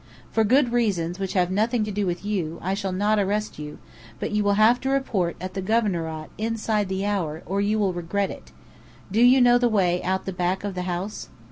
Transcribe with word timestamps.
For 0.31 0.43
good 0.43 0.71
reasons 0.73 1.19
which 1.19 1.33
have 1.33 1.51
nothing 1.51 1.83
to 1.83 1.91
do 1.91 2.07
with 2.07 2.25
you, 2.25 2.57
I 2.63 2.73
shall 2.73 2.91
not 2.91 3.19
arrest 3.19 3.59
you, 3.59 3.77
but 4.19 4.31
you 4.31 4.43
will 4.43 4.55
have 4.55 4.81
to 4.81 4.89
report 4.89 5.35
at 5.39 5.53
the 5.53 5.61
Governorat 5.61 6.29
inside 6.39 6.89
the 6.89 7.05
hour, 7.05 7.43
or 7.45 7.61
you 7.61 7.77
will 7.77 7.93
regret 7.93 8.31
it. 8.31 8.51
Do 9.11 9.21
you 9.21 9.39
know 9.39 9.59
the 9.59 9.69
way 9.69 10.01
out 10.01 10.21
at 10.21 10.25
the 10.25 10.33
back 10.33 10.63
of 10.63 10.73
the 10.73 10.81
house?" 10.89 11.29